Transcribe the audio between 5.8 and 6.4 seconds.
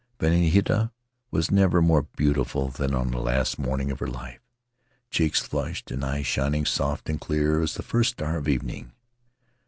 and eyes